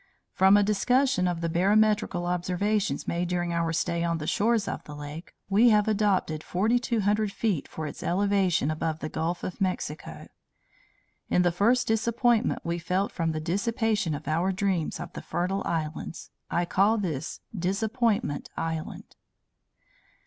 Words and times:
From 0.33 0.57
a 0.57 0.63
discussion 0.63 1.27
of 1.27 1.41
the 1.41 1.47
barometrical 1.47 2.25
observations 2.25 3.07
made 3.07 3.27
during 3.29 3.53
our 3.53 3.71
stay 3.71 4.03
on 4.03 4.17
the 4.17 4.25
shores 4.25 4.67
of 4.67 4.83
the 4.85 4.95
lake, 4.95 5.35
we 5.47 5.69
have 5.69 5.87
adopted 5.87 6.43
4,200 6.43 7.31
feet 7.31 7.67
for 7.67 7.85
its 7.85 8.01
elevation 8.01 8.71
above 8.71 8.97
the 8.97 9.09
Gulf 9.09 9.43
of 9.43 9.61
Mexico. 9.61 10.27
In 11.29 11.43
the 11.43 11.51
first 11.51 11.85
disappointment 11.85 12.61
we 12.63 12.79
felt 12.79 13.11
from 13.11 13.31
the 13.31 13.39
dissipation 13.39 14.15
of 14.15 14.27
our 14.27 14.51
dream 14.51 14.89
of 14.99 15.13
the 15.13 15.21
fertile 15.21 15.61
islands, 15.67 16.31
I 16.49 16.65
called 16.65 17.03
this 17.03 17.41
Disappointment 17.55 18.49
Island. 18.57 19.15